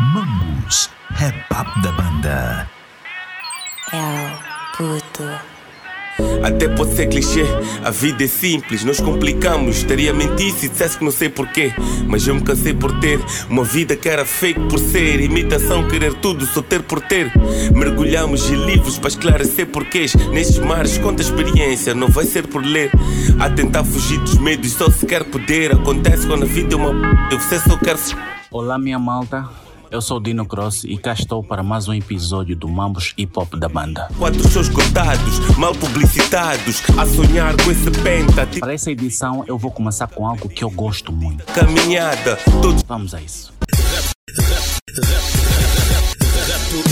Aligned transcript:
Mambus, 0.00 0.88
rap 1.10 1.36
up 1.52 1.82
da 1.82 1.92
banda. 1.92 2.70
É 3.92 4.32
o 4.32 4.76
puto. 4.76 5.24
Até 6.42 6.68
pode 6.68 6.96
ser 6.96 7.06
clichê, 7.08 7.44
a 7.84 7.90
vida 7.90 8.24
é 8.24 8.26
simples, 8.26 8.82
nós 8.82 8.98
complicamos. 8.98 9.76
Estaria 9.76 10.10
a 10.10 10.14
mentir 10.14 10.52
se 10.54 10.70
dissesse 10.70 10.96
que 10.96 11.04
não 11.04 11.12
sei 11.12 11.28
porquê. 11.28 11.74
Mas 12.06 12.26
eu 12.26 12.34
me 12.34 12.40
cansei 12.40 12.72
por 12.72 12.98
ter 12.98 13.20
uma 13.50 13.62
vida 13.62 13.94
que 13.94 14.08
era 14.08 14.24
fake 14.24 14.60
por 14.68 14.78
ser, 14.78 15.20
imitação, 15.20 15.86
querer 15.86 16.14
tudo, 16.14 16.46
só 16.46 16.62
ter 16.62 16.82
por 16.82 17.02
ter. 17.02 17.30
Mergulhamos 17.70 18.50
em 18.50 18.56
livros 18.64 18.98
para 18.98 19.08
esclarecer 19.08 19.66
porquês. 19.66 20.14
Nestes 20.32 20.58
mares, 20.60 20.96
conta 20.96 21.20
experiência, 21.20 21.94
não 21.94 22.08
vai 22.08 22.24
ser 22.24 22.46
por 22.46 22.64
ler. 22.64 22.90
A 23.38 23.50
tentar 23.50 23.84
fugir 23.84 24.18
dos 24.20 24.38
medos, 24.38 24.72
só 24.72 24.90
se 24.90 25.04
quer 25.04 25.24
poder. 25.24 25.72
Acontece 25.72 26.26
quando 26.26 26.44
a 26.44 26.46
vida 26.46 26.74
é 26.74 26.76
uma. 26.76 27.28
p***, 27.28 27.36
Você 27.36 27.58
só 27.58 27.76
quer. 27.76 27.96
Olá, 28.50 28.78
minha 28.78 28.98
malta. 28.98 29.69
Eu 29.90 30.00
sou 30.00 30.18
o 30.18 30.20
Dino 30.20 30.46
Cross 30.46 30.84
e 30.84 30.96
cá 30.96 31.12
estou 31.12 31.42
para 31.42 31.64
mais 31.64 31.88
um 31.88 31.92
episódio 31.92 32.54
do 32.54 32.68
Mambos 32.68 33.12
Hip 33.18 33.32
Hop 33.36 33.54
da 33.56 33.68
banda. 33.68 34.08
Quatro 34.16 34.48
shows 34.48 34.68
cortados, 34.68 35.40
mal 35.58 35.74
publicitados. 35.74 36.80
A 36.96 37.04
sonhar 37.04 37.56
com 37.56 37.72
esse 37.72 37.90
penta. 37.90 38.46
Para 38.60 38.72
essa 38.72 38.92
edição, 38.92 39.44
eu 39.48 39.58
vou 39.58 39.72
começar 39.72 40.06
com 40.06 40.24
algo 40.28 40.48
que 40.48 40.62
eu 40.62 40.70
gosto 40.70 41.10
muito. 41.10 41.44
caminhada. 41.46 42.36
Todos 42.62 42.84
Vamos 42.84 43.14
a 43.14 43.20
isso. 43.20 43.52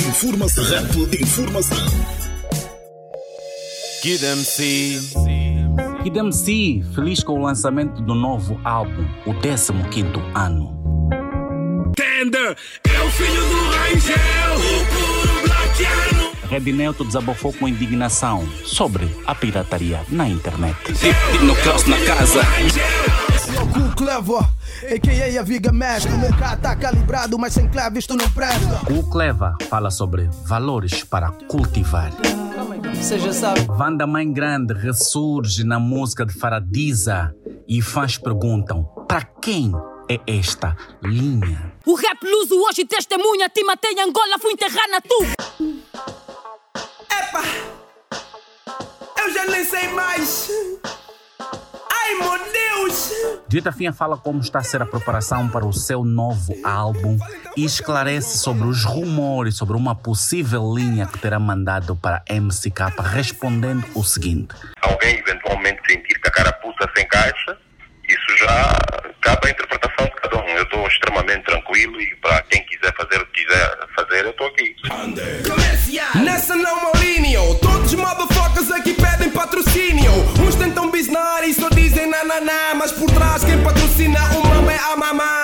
Informação. 0.08 0.64
Rap 0.64 1.22
informação. 1.22 1.78
Kid 4.02 4.24
MC. 4.24 5.00
Kid 6.02 6.18
MC, 6.18 6.82
feliz 6.96 7.22
com 7.22 7.34
o 7.34 7.42
lançamento 7.42 8.02
do 8.02 8.14
novo 8.14 8.60
álbum, 8.64 9.06
o 9.24 9.34
15º 9.34 10.20
ano. 10.34 10.77
É 12.18 13.00
o 13.00 13.10
filho 13.12 13.40
do 13.42 13.70
Rangel. 13.70 14.56
O 14.56 14.84
puro 14.86 15.42
blaquiano. 15.46 16.32
Red 16.50 16.72
Neto 16.72 17.04
desabafou 17.04 17.52
com 17.52 17.68
indignação 17.68 18.44
sobre 18.64 19.08
a 19.24 19.36
pirataria 19.36 20.00
na 20.08 20.28
internet. 20.28 20.76
No 21.40 21.54
Klaus 21.54 21.86
na 21.86 21.96
casa. 22.04 22.40
A.k.a. 24.82 25.40
a 25.40 25.44
Viga 25.44 25.70
Mestre. 25.70 26.10
Tá 26.60 26.74
calibrado, 26.74 27.38
mas 27.38 27.52
sem 27.52 27.68
clave 27.68 28.00
isto 28.00 28.16
não 28.16 28.28
presta. 28.30 28.80
Cleva 29.12 29.56
fala 29.70 29.88
sobre 29.88 30.28
valores 30.44 31.04
para 31.04 31.30
cultivar. 31.48 32.10
Você 32.94 33.16
já 33.20 33.32
sabe. 33.32 33.60
Vanda 33.60 34.08
Mãe 34.08 34.32
Grande 34.32 34.74
ressurge 34.74 35.62
na 35.62 35.78
música 35.78 36.26
de 36.26 36.32
Faradiza 36.32 37.32
e 37.68 37.80
fãs 37.80 38.18
perguntam: 38.18 38.82
para 39.06 39.22
quem 39.22 39.72
é 40.08 40.20
esta 40.26 40.76
linha? 41.02 41.72
O 41.84 41.94
rap 41.94 42.18
luso 42.24 42.58
hoje 42.62 42.84
testemunha, 42.84 43.48
te 43.48 43.62
matei 43.64 43.92
em 43.92 44.00
Angola, 44.00 44.38
fui 44.38 44.52
enterrar 44.52 44.88
na 44.88 45.00
tu. 45.00 45.22
Epa! 47.10 47.42
Eu 49.18 49.32
já 49.32 49.44
nem 49.46 49.64
sei 49.64 49.88
mais. 49.88 50.50
Ai, 51.92 52.14
meu 52.14 52.38
Deus! 52.52 53.12
Dita 53.46 53.70
Finha 53.70 53.92
fala 53.92 54.16
como 54.16 54.40
está 54.40 54.60
a 54.60 54.62
ser 54.62 54.80
a 54.82 54.86
preparação 54.86 55.48
para 55.48 55.66
o 55.66 55.72
seu 55.72 56.04
novo 56.04 56.54
álbum 56.64 57.18
e 57.56 57.64
esclarece 57.64 58.38
sobre 58.38 58.66
os 58.66 58.84
rumores 58.84 59.56
sobre 59.56 59.76
uma 59.76 59.94
possível 59.94 60.74
linha 60.74 61.06
que 61.06 61.18
terá 61.18 61.38
mandado 61.38 61.96
para 61.96 62.22
MCK, 62.30 63.02
respondendo 63.02 63.84
o 63.94 64.02
seguinte: 64.02 64.54
alguém 64.80 65.18
eventualmente 65.18 65.80
sentir 65.86 66.20
que 66.20 66.28
a 66.28 66.30
carapuça 66.30 66.90
se 66.94 67.02
encaixa, 67.02 67.58
isso 68.08 68.36
já 68.38 68.72
cabe 69.20 69.48
à 69.48 69.50
interpretação 69.50 70.06
de 70.06 70.12
cada 70.12 70.36
um. 70.38 70.48
Eu 70.48 70.62
estou 70.62 70.86
extremamente 70.86 71.44
tranquilo 71.44 72.00
e 72.00 72.16
para 72.16 72.42
quem 72.42 72.64
quiser 72.64 72.94
fazer 72.96 73.20
o 73.20 73.26
que 73.26 73.44
quiser 73.44 73.78
fazer, 73.94 74.24
eu 74.24 74.30
estou 74.30 74.46
aqui. 74.46 74.74
Nessa 76.22 76.56
não 76.56 76.82
Maurinho, 76.82 77.54
todos 77.56 77.92
os 77.92 77.94
motherfuckers 77.94 78.70
aqui 78.72 78.94
pedem 78.94 79.30
patrocínio. 79.30 80.12
Uns 80.40 80.54
tentam 80.56 80.90
bisnar 80.90 81.46
e 81.46 81.52
só 81.52 81.68
dizem 81.68 82.06
nananá, 82.06 82.74
mas 82.76 82.92
por 82.92 83.10
trás 83.10 83.44
quem 83.44 83.62
patrocina 83.62 84.20
o 84.36 84.46
mamãe 84.46 84.74
é 84.74 84.92
a 84.92 84.96
mamá. 84.96 85.42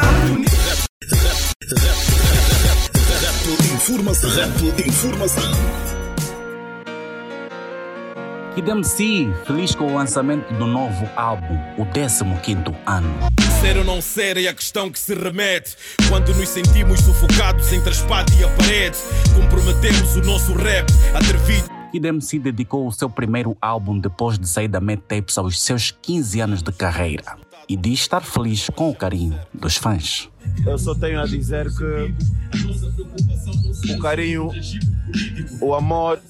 Rap 3.21 3.75
informação. 3.75 4.31
Rap 4.31 4.89
informação. 4.89 6.04
Kid 8.55 8.71
MC, 8.71 9.33
feliz 9.45 9.75
com 9.75 9.91
o 9.91 9.95
lançamento 9.97 10.55
do 10.55 10.65
novo 10.65 11.09
álbum, 11.17 11.59
o 11.77 11.85
15º 11.85 12.73
ano. 12.87 13.09
Ser 13.61 13.77
ou 13.79 13.85
não 13.85 14.01
ser 14.01 14.37
é 14.37 14.47
a 14.47 14.55
questão 14.55 14.91
que 14.91 14.99
se 14.99 15.15
remete 15.15 15.77
Quando 16.09 16.35
nos 16.35 16.49
sentimos 16.51 17.01
sufocados 17.01 17.73
entre 17.73 17.89
a 17.89 17.93
espada 17.93 18.31
e 18.39 18.45
a 18.45 18.49
parede 18.51 18.99
Comprometemos 19.35 20.17
o 20.17 20.21
nosso 20.21 20.53
rap 20.53 20.87
atrevido 21.15 21.69
Kid 21.91 22.07
MC 22.07 22.39
dedicou 22.39 22.87
o 22.87 22.93
seu 22.93 23.09
primeiro 23.09 23.57
álbum 23.61 23.99
depois 23.99 24.39
de 24.39 24.47
sair 24.47 24.69
da 24.69 24.81
Mad 24.81 25.01
Tapes 25.01 25.39
aos 25.39 25.61
seus 25.61 25.91
15 25.91 26.41
anos 26.41 26.63
de 26.63 26.73
carreira 26.73 27.39
e 27.69 27.77
diz 27.77 28.01
estar 28.01 28.21
feliz 28.21 28.69
com 28.71 28.91
o 28.91 28.95
carinho 28.95 29.39
dos 29.53 29.77
fãs. 29.77 30.29
Eu 30.67 30.79
só 30.79 30.95
tenho 30.95 31.21
a 31.21 31.25
dizer 31.25 31.67
que 31.75 32.15
o 33.93 33.99
carinho, 33.99 34.51
o 35.61 35.75
amor 35.75 36.21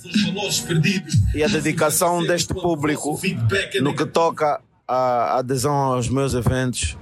e 1.34 1.42
a 1.42 1.48
dedicação 1.48 2.24
deste 2.24 2.52
público 2.54 3.20
no 3.80 3.94
que 3.94 4.06
toca 4.06 4.60
à 4.86 5.38
adesão 5.38 5.74
aos 5.74 6.08
meus 6.08 6.34
eventos, 6.34 6.96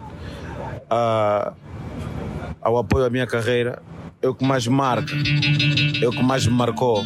ao 2.60 2.78
apoio 2.78 3.04
à 3.04 3.10
minha 3.10 3.26
carreira, 3.26 3.82
é 4.20 4.28
o 4.28 4.34
que 4.34 4.44
mais 4.44 4.66
marca, 4.66 5.12
é 6.00 6.06
o 6.06 6.12
que 6.12 6.22
mais 6.22 6.47
me 6.47 6.53
marcou. 6.53 7.04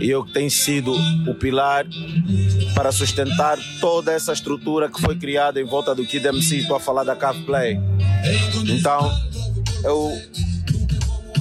E 0.00 0.10
eu 0.10 0.24
que 0.24 0.32
tenho 0.32 0.50
sido 0.50 0.92
o 1.28 1.34
pilar 1.34 1.86
para 2.74 2.92
sustentar 2.92 3.58
toda 3.80 4.12
essa 4.12 4.32
estrutura 4.32 4.90
que 4.90 5.00
foi 5.00 5.16
criada 5.16 5.60
em 5.60 5.64
volta 5.64 5.94
do 5.94 6.04
Kid 6.04 6.26
MC. 6.26 6.58
Estou 6.58 6.76
a 6.76 6.80
falar 6.80 7.04
da 7.04 7.16
Cave 7.16 7.42
Play. 7.44 7.78
Então, 8.68 9.10
eu 9.82 10.10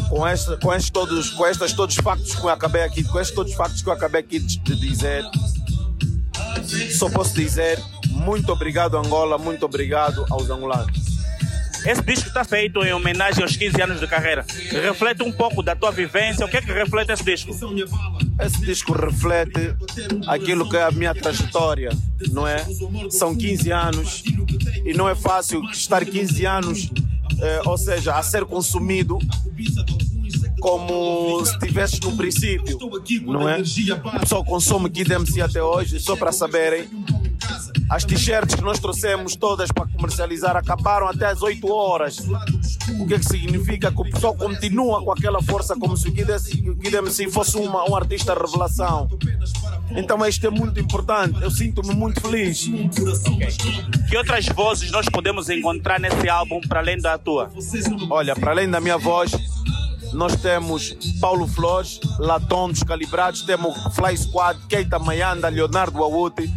com, 0.09 0.25
esta, 0.25 0.57
com, 0.57 0.73
estes 0.73 0.89
todos, 0.89 1.29
com 1.31 1.47
estes 1.47 1.73
todos 1.73 1.95
os 1.95 2.03
factos 2.03 2.35
que 2.35 2.43
eu 2.43 2.49
acabei 2.49 2.83
aqui, 2.83 3.03
com 3.03 3.19
estes 3.19 3.35
todos 3.35 3.51
os 3.51 3.57
factos 3.57 3.81
que 3.81 3.89
eu 3.89 3.93
acabei 3.93 4.21
aqui 4.21 4.39
de, 4.39 4.59
de 4.59 4.75
dizer, 4.75 5.23
só 6.97 7.09
posso 7.09 7.33
dizer 7.33 7.79
muito 8.09 8.51
obrigado 8.51 8.97
Angola, 8.97 9.37
muito 9.37 9.65
obrigado 9.65 10.25
aos 10.29 10.49
angolanos. 10.49 11.15
Esse 11.85 12.01
disco 12.01 12.27
está 12.29 12.43
feito 12.43 12.83
em 12.83 12.91
homenagem 12.93 13.43
aos 13.43 13.55
15 13.55 13.79
anos 13.79 13.99
de 13.99 14.07
carreira. 14.07 14.43
Reflete 14.71 15.21
um 15.21 15.31
pouco 15.31 15.61
da 15.61 15.75
tua 15.75 15.91
vivência. 15.91 16.43
O 16.43 16.49
que 16.49 16.57
é 16.57 16.61
que 16.61 16.71
reflete 16.71 17.11
esse 17.11 17.23
disco? 17.23 17.51
Esse 18.43 18.61
disco 18.65 18.91
reflete 18.93 19.75
aquilo 20.25 20.67
que 20.67 20.77
é 20.77 20.83
a 20.83 20.89
minha 20.89 21.13
trajetória, 21.13 21.91
não 22.31 22.47
é? 22.47 22.65
São 23.11 23.35
15 23.35 23.71
anos 23.71 24.23
e 24.83 24.93
não 24.93 25.07
é 25.07 25.13
fácil 25.13 25.63
estar 25.65 26.03
15 26.03 26.45
anos, 26.45 26.89
eh, 27.39 27.61
ou 27.65 27.77
seja, 27.77 28.15
a 28.15 28.23
ser 28.23 28.45
consumido 28.45 29.19
como 30.59 31.45
se 31.45 31.53
estivesse 31.53 32.01
no 32.01 32.15
princípio, 32.15 32.77
não 33.25 33.47
é? 33.47 33.59
O 33.59 34.19
pessoal 34.19 34.43
consome 34.43 34.89
Kid 34.89 35.11
MC 35.11 35.41
até 35.41 35.61
hoje, 35.61 35.99
só 35.99 36.15
para 36.15 36.31
saberem. 36.31 36.87
As 37.89 38.03
t-shirts 38.03 38.55
que 38.55 38.61
nós 38.61 38.79
trouxemos 38.79 39.35
todas 39.35 39.71
para 39.71 39.85
comercializar 39.87 40.55
acabaram 40.55 41.07
até 41.07 41.27
às 41.27 41.41
8 41.43 41.71
horas. 41.71 42.17
O 42.99 43.05
que 43.05 43.13
é 43.13 43.19
que 43.19 43.25
significa? 43.25 43.91
Que 43.91 44.01
o 44.01 44.05
pessoal 44.05 44.35
continua 44.35 45.03
com 45.03 45.11
aquela 45.11 45.41
força 45.43 45.75
como 45.75 45.95
se 45.95 46.07
o 46.07 46.11
Kid 46.11 46.95
MC 46.95 47.29
fosse 47.29 47.57
uma, 47.57 47.87
um 47.89 47.95
artista 47.95 48.33
revelação. 48.33 49.07
Então 49.91 50.25
isto 50.25 50.47
é 50.47 50.49
muito 50.49 50.79
importante. 50.79 51.41
Eu 51.41 51.51
sinto-me 51.51 51.93
muito 51.93 52.19
feliz. 52.21 52.67
Que 54.09 54.17
outras 54.17 54.47
vozes 54.47 54.89
nós 54.91 55.07
podemos 55.07 55.49
encontrar 55.49 55.99
nesse 55.99 56.27
álbum 56.27 56.59
para 56.61 56.79
além 56.79 56.99
da 56.99 57.17
tua? 57.17 57.51
Olha, 58.09 58.35
para 58.35 58.51
além 58.51 58.69
da 58.69 58.79
minha 58.79 58.97
voz, 58.97 59.31
nós 60.13 60.35
temos 60.35 60.95
Paulo 61.19 61.47
Flores, 61.47 61.99
Latom 62.19 62.69
dos 62.71 62.83
Calibrados, 62.83 63.41
temos 63.43 63.75
Fly 63.95 64.17
Squad, 64.17 64.59
Keita 64.67 64.97
Mayanda, 64.99 65.49
Leonardo 65.49 66.03
Awuti, 66.03 66.49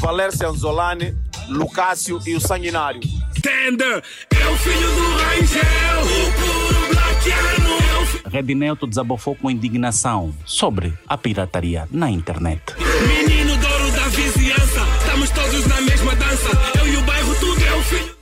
Valércia 0.00 0.48
Anzolani, 0.48 1.14
Lucácio 1.48 2.20
e 2.26 2.34
o 2.34 2.40
Sanguinário. 2.40 3.00
Tender, 3.40 4.02
é 4.34 4.48
o 4.48 4.56
filho 4.56 4.88
do 4.90 5.16
Rangel. 5.16 6.02
O 6.02 6.32
puro 6.32 6.94
blaquiano. 6.94 7.68
É 7.70 8.02
o 8.02 8.06
fi- 8.06 8.22
Red 8.28 8.54
Neto 8.54 8.86
desabafou 8.86 9.36
com 9.36 9.50
indignação 9.50 10.34
sobre 10.44 10.92
a 11.06 11.16
pirataria 11.16 11.86
na 11.90 12.10
internet. 12.10 12.62
menino 13.06 13.56
douro 13.56 13.92
da 13.92 14.08
vizinhança. 14.08 14.80
Estamos 14.98 15.30
todos 15.30 15.66
na 15.66 15.80
mesma 15.82 16.14
dança. 16.16 16.48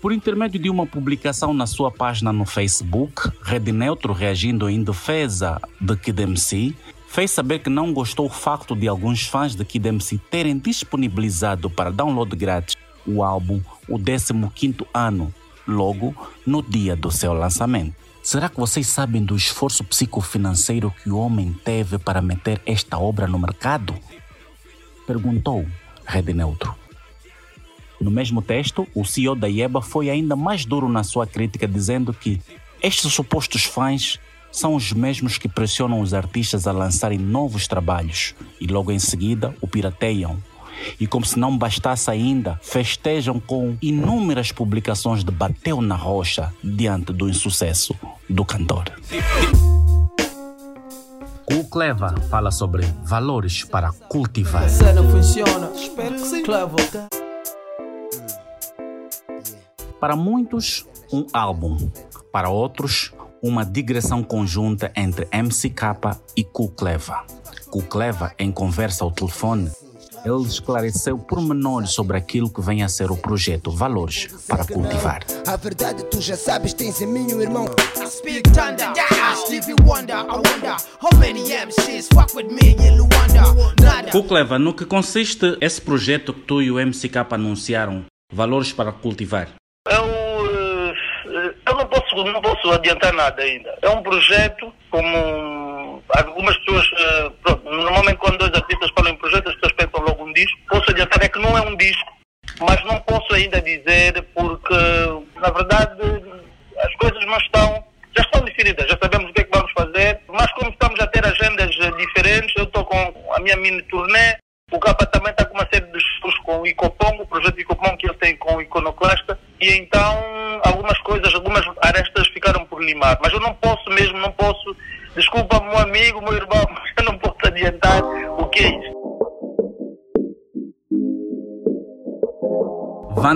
Por 0.01 0.13
intermédio 0.13 0.61
de 0.61 0.69
uma 0.69 0.87
publicação 0.87 1.55
na 1.55 1.67
sua 1.67 1.91
página 1.91 2.33
no 2.33 2.45
Facebook, 2.45 3.31
Red 3.43 3.73
Neutro, 3.73 4.13
reagindo 4.13 4.69
em 4.69 4.83
defesa 4.83 5.61
de 5.81 5.97
Kid 5.97 6.23
MC, 6.23 6.75
fez 7.09 7.31
saber 7.31 7.61
que 7.61 7.71
não 7.71 7.93
gostou 7.93 8.29
do 8.29 8.35
facto 8.35 8.77
de 8.77 8.87
alguns 8.87 9.27
fãs 9.27 9.55
de 9.55 9.65
Kid 9.65 9.89
MC 9.89 10.19
terem 10.31 10.59
disponibilizado 10.59 11.71
para 11.71 11.91
download 11.91 12.37
grátis 12.37 12.77
o 13.07 13.23
álbum 13.23 13.61
O 13.89 13.99
15º 13.99 14.87
Ano, 14.93 15.33
logo 15.67 16.15
no 16.47 16.63
dia 16.63 16.95
do 16.95 17.11
seu 17.11 17.33
lançamento. 17.33 17.95
Será 18.23 18.49
que 18.49 18.59
vocês 18.59 18.87
sabem 18.87 19.23
do 19.23 19.37
esforço 19.37 19.85
psicofinanceiro 19.85 20.93
que 21.03 21.11
o 21.11 21.19
homem 21.19 21.53
teve 21.65 21.99
para 21.99 22.23
meter 22.23 22.61
esta 22.67 22.99
obra 22.99 23.27
no 23.27 23.39
mercado? 23.39 23.95
Perguntou 25.07 25.67
Rede 26.07 26.33
Neutro. 26.33 26.84
No 28.05 28.11
mesmo 28.11 28.43
texto, 28.43 28.87
o 28.95 29.03
CEO 29.03 29.35
da 29.35 29.49
IEBA 29.49 29.81
foi 29.81 30.11
ainda 30.11 30.37
mais 30.37 30.67
duro 30.67 30.91
na 30.91 31.03
sua 31.03 31.27
crítica, 31.27 31.67
dizendo 31.67 32.13
que 32.13 32.39
estes 32.83 33.11
supostos 33.11 33.65
fãs 33.65 34.21
são 34.53 34.75
os 34.75 34.93
mesmos 34.93 35.39
que 35.39 35.49
pressionam 35.49 36.03
os 36.03 36.13
artistas 36.13 36.67
a 36.67 36.73
lançarem 36.73 37.19
novos 37.19 37.67
trabalhos 37.67 38.35
e 38.61 38.67
logo 38.67 38.93
em 38.93 38.99
seguida 38.99 39.55
o 39.59 39.67
pirateiam. 39.67 40.37
E 41.01 41.07
como 41.07 41.25
se 41.25 41.39
não 41.39 41.57
bastasse 41.57 42.11
ainda, 42.11 42.61
festejam 42.63 43.41
com 43.41 43.75
inúmeras 43.81 44.53
publicações 44.53 45.25
de 45.25 45.33
Bateu 45.33 45.81
na 45.81 45.97
Rocha 45.97 46.53
diante 46.63 47.11
do 47.11 47.27
insucesso 47.27 47.97
do 48.29 48.45
cantor. 48.45 48.85
O 51.51 51.65
Cleva 51.71 52.15
fala 52.29 52.51
sobre 52.51 52.85
valores 53.03 53.65
para 53.65 53.93
cultivar. 53.93 54.69
não 54.95 55.11
funciona, 55.11 55.71
espero 55.75 56.17
que 56.17 56.27
sim. 56.27 56.43
Para 60.05 60.17
muitos, 60.17 60.85
um 61.11 61.25
álbum. 61.33 61.79
Para 62.31 62.51
outros, 62.51 63.15
uma 63.43 63.65
digressão 63.65 64.23
conjunta 64.23 64.93
entre 64.95 65.27
MCK 65.33 66.21
e 66.37 66.45
Kukleva. 66.45 67.25
Kukleva, 67.71 68.35
em 68.39 68.53
conversa 68.53 69.03
ao 69.03 69.11
telefone, 69.11 69.71
ele 70.23 70.43
esclareceu 70.43 71.17
pormenores 71.17 71.93
sobre 71.93 72.19
aquilo 72.19 72.51
que 72.51 72.61
vem 72.61 72.83
a 72.83 72.89
ser 72.91 73.11
o 73.11 73.17
projeto 73.17 73.71
Valores 73.71 74.29
para 74.47 74.67
Cultivar. 74.67 75.25
A 75.47 75.57
verdade 75.57 76.05
tu 76.05 76.21
já 76.21 76.37
sabes, 76.37 76.75
tens 76.75 77.01
em 77.01 77.07
mim, 77.07 77.41
irmão. 77.41 77.65
I 77.97 78.07
speak 78.07 78.43
thunder, 78.51 78.93
Stevie 79.47 79.75
Wonder. 79.87 80.17
I 80.17 80.37
wonder 80.37 80.77
how 81.01 81.19
many 81.19 81.45
MCs 81.51 82.09
fuck 82.13 82.37
with 82.37 82.53
me 82.53 82.73
in 82.73 82.99
Luanda. 82.99 83.55
Nada. 83.83 84.11
Kukleva, 84.11 84.59
no 84.59 84.75
que 84.75 84.85
consiste 84.85 85.57
esse 85.63 85.81
projeto 85.81 86.35
que 86.35 86.43
tu 86.43 86.61
e 86.61 86.71
o 86.71 86.75
MCK 86.75 87.17
anunciaram? 87.31 88.05
Valores 88.31 88.71
para 88.71 88.93
Cultivar. 88.93 89.49
Posso, 92.15 92.33
não 92.33 92.41
posso 92.41 92.71
adiantar 92.71 93.13
nada 93.13 93.43
ainda. 93.43 93.77
É 93.83 93.89
um 93.89 94.03
projeto 94.03 94.73
como 94.91 96.03
algumas 96.17 96.57
pessoas. 96.59 96.89
eh, 96.99 97.31
Pronto, 97.43 97.65
normalmente 97.65 98.17
quando 98.17 98.39
dois 98.39 98.53
artistas 98.55 98.91
falam 98.97 99.13
em 99.13 99.17
projeto, 99.17 99.49
as 99.49 99.55
pessoas 99.57 99.73
pensam 99.73 100.05
logo 100.07 100.25
um 100.25 100.33
disco. 100.33 100.59
Posso 100.69 100.91
adiantar 100.91 101.23
é 101.25 101.29
que 101.29 101.39
não 101.39 101.57
é 101.59 101.63
um 101.63 101.77
disco, 101.77 102.13
mas 102.61 102.85
não 102.85 102.99
posso 103.01 103.35
ainda 103.35 103.61
dizer 103.61 104.23
porque, 104.35 104.75
na 105.37 105.51
verdade, 105.51 105.94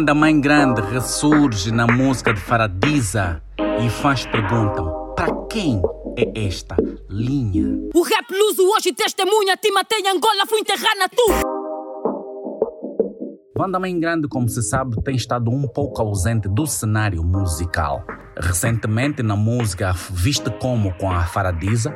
Vanda 0.08 0.20
Mãe 0.20 0.40
Grande 0.40 0.80
ressurge 0.80 1.70
na 1.70 1.86
música 1.86 2.32
de 2.32 2.40
Faradiza 2.40 3.42
e 3.84 3.90
fãs 3.90 4.24
perguntam: 4.24 5.12
para 5.14 5.30
quem 5.50 5.82
é 6.16 6.46
esta 6.46 6.76
linha? 7.10 7.90
O 7.94 8.02
rap 8.02 8.30
luso 8.32 8.66
hoje 8.70 8.90
testemunha, 8.94 9.54
te 9.58 9.70
matei 9.70 9.98
em 9.98 10.08
Angola, 10.08 10.46
fui 10.48 10.60
enterrar 10.60 10.96
na 10.96 11.10
tua. 11.10 11.42
Vanda 13.54 13.78
Mãe 13.78 14.00
Grande, 14.00 14.26
como 14.28 14.48
se 14.48 14.62
sabe, 14.62 14.96
tem 15.02 15.14
estado 15.14 15.50
um 15.50 15.68
pouco 15.68 16.00
ausente 16.00 16.48
do 16.48 16.66
cenário 16.66 17.22
musical. 17.22 18.02
Recentemente, 18.40 19.22
na 19.22 19.36
música 19.36 19.92
Viste 20.10 20.50
Como 20.52 20.96
com 20.96 21.10
a 21.10 21.24
Faradiza, 21.24 21.92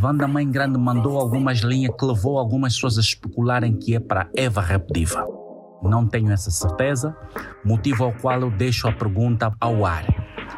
Vanda 0.00 0.28
Mãe 0.28 0.48
Grande 0.48 0.78
mandou 0.78 1.18
algumas 1.18 1.58
linhas 1.58 1.92
que 1.98 2.06
levou 2.06 2.38
algumas 2.38 2.74
pessoas 2.74 2.96
a 2.96 3.00
especularem 3.00 3.76
que 3.76 3.96
é 3.96 3.98
para 3.98 4.30
Eva 4.36 4.60
Rap 4.60 4.86
Diva. 4.92 5.35
Não 5.82 6.06
tenho 6.06 6.32
essa 6.32 6.50
certeza, 6.50 7.16
motivo 7.64 8.04
ao 8.04 8.12
qual 8.12 8.40
eu 8.40 8.50
deixo 8.50 8.88
a 8.88 8.92
pergunta 8.92 9.52
ao 9.60 9.84
ar. 9.84 10.04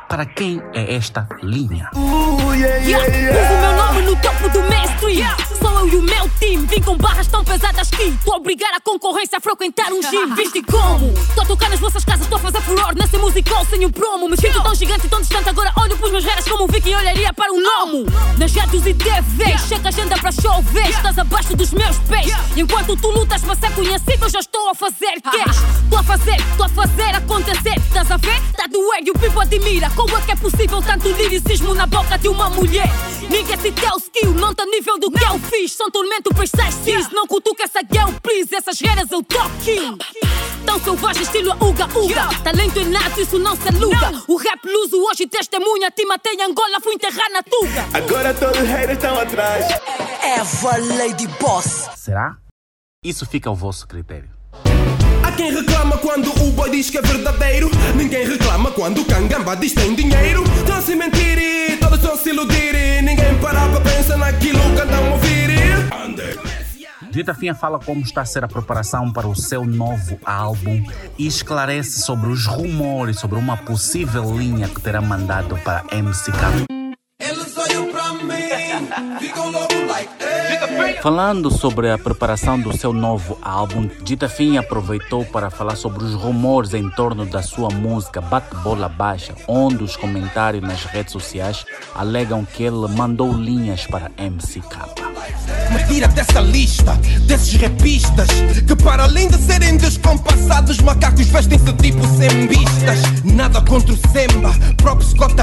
Para 0.09 0.25
quem 0.25 0.62
é 0.75 0.94
esta 0.94 1.29
linha? 1.43 1.91
Yeah, 1.94 3.05
Uso 3.05 3.55
o 3.55 3.61
meu 3.61 3.76
nome 3.76 4.03
no 4.03 4.17
topo 4.17 4.49
do 4.49 4.61
mainstream. 4.69 5.58
Sou 5.69 5.81
eu 5.81 5.88
e 5.88 5.97
o 5.97 6.03
meu 6.03 6.31
time. 6.38 6.67
Vim 6.67 6.81
com 6.81 6.97
barras 6.97 7.26
tão 7.26 7.44
pesadas 7.44 7.91
que 7.91 8.11
tô 8.25 8.32
a 8.32 8.37
obrigar 8.37 8.73
a 8.73 8.81
concorrência 8.81 9.37
a 9.37 9.41
frequentar 9.41 9.93
um 9.93 10.00
gym. 10.00 10.32
Viste 10.35 10.62
como? 10.62 11.12
Tô 11.35 11.43
a 11.43 11.44
tocar 11.44 11.69
nas 11.69 11.79
vossas 11.79 12.05
casas, 12.06 12.26
tô 12.26 12.37
a 12.37 12.38
fazer 12.38 12.62
furor 12.62 12.94
nesse 12.94 13.19
musical 13.19 13.67
sem 13.67 13.85
o 13.85 13.93
promo. 13.93 14.31
Me 14.31 14.37
sinto 14.38 14.62
tão 14.62 14.75
gigante 14.75 15.06
e 15.06 15.11
tão 15.11 15.20
distante. 15.20 15.47
Agora 15.50 15.70
olho 15.76 15.94
pros 15.99 16.11
meus 16.11 16.25
reras 16.25 16.49
como 16.49 16.65
um 16.65 16.67
viking 16.67 16.94
olharia 16.94 17.35
para 17.35 17.53
um 17.53 17.61
nomo. 17.61 18.06
Nas 18.38 18.55
rádios 18.55 18.87
e 18.87 18.94
TVs, 18.94 19.69
chega 19.69 19.88
a 19.88 19.91
agenda 19.91 20.17
para 20.17 20.32
chover. 20.32 20.88
Estás 20.88 21.19
abaixo 21.19 21.55
dos 21.55 21.71
meus 21.73 21.99
pés. 21.99 22.32
Enquanto 22.56 22.97
tu 22.97 23.11
lutas 23.11 23.43
para 23.43 23.55
ser 23.56 23.75
conhecido, 23.75 24.25
eu 24.25 24.31
já 24.31 24.41
estou 24.41 24.71
a 24.71 24.75
fazer 24.75 25.21
quês. 25.21 25.56
Tô 25.91 25.97
a 25.99 26.03
fazer, 26.03 26.37
tô 26.56 26.62
a 26.62 26.69
fazer 26.71 27.14
acontecer. 27.14 27.76
Estás 27.76 28.11
a 28.11 28.17
ver? 28.17 28.41
Tá 28.56 28.67
doer 28.67 29.03
e 29.05 29.11
o 29.11 29.14
people 29.14 29.43
admira. 29.43 29.91
Como 29.91 30.17
é 30.17 30.21
que 30.23 30.32
é 30.32 30.37
possível 30.37 30.81
tanto 30.81 31.09
liricismo 31.09 31.75
na 31.75 31.87
boca 31.87 32.17
de 32.17 32.29
uma 32.29 32.49
mulher? 32.49 32.88
Ninguém 33.29 33.59
se 33.59 33.71
teu 33.71 33.99
skill, 33.99 34.32
não 34.32 34.55
tá 34.55 34.64
nível 34.64 34.99
do 34.99 35.11
que 35.11 35.23
eu 35.23 35.38
fiz. 35.41 35.58
São 35.67 35.91
tormento 35.91 36.31
precise. 36.35 37.13
Não 37.13 37.27
cutuca 37.27 37.65
essa 37.65 37.81
girl, 37.81 38.13
please. 38.23 38.55
Essas 38.55 38.81
guerras 38.81 39.11
eu 39.11 39.25
kill. 39.25 39.99
Tão 40.65 40.79
selvagem, 40.79 41.23
estilo 41.23 41.53
Uga 41.53 41.87
Uga. 41.99 42.29
Talento 42.45 42.79
inato, 42.79 43.21
isso 43.21 43.39
não 43.39 43.57
se 43.57 43.69
aluga. 43.69 44.23
O 44.29 44.37
rap 44.37 44.65
luso 44.65 44.97
hoje 45.03 45.27
testemunha. 45.27 45.91
Te 45.91 46.05
matei 46.05 46.35
em 46.35 46.43
Angola, 46.43 46.81
fui 46.81 46.95
enterrar 46.95 47.31
na 47.33 47.43
Tuga. 47.43 47.89
Agora 47.95 48.35
todos 48.35 48.61
os 48.61 48.69
haters 48.69 48.93
estão 48.93 49.19
atrás. 49.19 49.65
Eva 50.23 50.77
Lady 50.97 51.27
Boss. 51.41 51.89
Será? 51.97 52.37
Isso 53.03 53.25
fica 53.27 53.49
ao 53.49 53.57
vosso 53.57 53.87
critério. 53.89 54.31
Há 55.29 55.33
quem 55.33 55.53
reclama 55.53 55.99
quando 55.99 56.31
o 56.43 56.51
boy 56.53 56.71
diz 56.71 56.89
que 56.89 56.97
é 56.97 57.03
verdadeiro. 57.03 57.71
Ninguém 57.95 58.27
reclama 58.27 58.71
quando 58.71 59.03
o 59.03 59.05
cangamba 59.05 59.55
diz 59.55 59.75
que 59.75 59.81
tem 59.83 59.95
dinheiro. 59.95 60.43
Estão 60.57 60.81
se 60.81 60.97
mentir 60.97 61.39
e 61.39 61.77
todos 61.77 61.99
estão 61.99 62.17
se 62.17 62.31
iludir. 62.31 63.03
Ninguém 63.03 63.39
para 63.39 63.69
para 63.69 63.81
pensar 63.83 64.17
naquilo 64.17 64.59
que 64.75 64.81
andam 64.81 65.07
a 65.07 65.11
ouvir. 65.11 65.49
Dita 67.11 67.35
Finha 67.35 67.55
fala 67.55 67.79
como 67.79 68.00
está 68.00 68.23
a 68.23 68.25
ser 68.25 68.43
a 68.43 68.49
preparação 68.49 69.12
para 69.12 69.26
o 69.26 69.37
seu 69.37 69.67
novo 69.67 70.19
álbum 70.25 70.83
e 71.19 71.26
esclarece 71.26 72.00
sobre 72.00 72.31
os 72.31 72.47
rumores 72.47 73.19
sobre 73.19 73.38
uma 73.38 73.57
possível 73.57 74.35
linha 74.35 74.67
que 74.67 74.81
terá 74.81 75.02
mandado 75.02 75.59
para 75.59 75.85
MCK. 75.93 76.69
Eles 76.69 76.77
Falando 81.09 81.50
sobre 81.50 81.91
a 81.91 81.97
preparação 81.97 82.61
do 82.61 82.77
seu 82.77 82.93
novo 82.93 83.38
álbum, 83.41 83.88
Dita 84.03 84.29
Finha 84.29 84.61
aproveitou 84.61 85.25
para 85.25 85.49
falar 85.49 85.75
sobre 85.75 86.05
os 86.05 86.12
rumores 86.12 86.75
em 86.75 86.91
torno 86.91 87.25
da 87.25 87.43
sua 87.43 87.71
música 87.71 88.21
Bate 88.21 88.55
Bola 88.57 88.91
Baixa, 88.91 89.35
onde 89.49 89.83
os 89.83 89.97
comentários 89.97 90.62
nas 90.62 90.85
redes 90.85 91.15
sociais 91.15 91.65
alegam 91.95 92.45
que 92.45 92.62
ele 92.62 92.87
mandou 92.88 93.33
linhas 93.33 93.87
para 93.87 94.11
MCK. 94.19 95.09
Me 95.71 95.85
tira 95.87 96.09
dessa 96.09 96.41
lista, 96.41 96.95
desses 97.27 97.61
rapistas 97.61 98.29
Que 98.67 98.75
para 98.77 99.05
além 99.05 99.29
de 99.29 99.37
serem 99.37 99.77
descompassados 99.77 100.79
Macacos 100.79 101.27
vestem-se 101.27 101.73
tipo 101.75 102.07
sembistas 102.17 102.99
Nada 103.25 103.61
contra 103.61 103.93
o 103.93 103.99
Semba, 104.11 104.50
próprio 104.79 105.07
Scott 105.07 105.35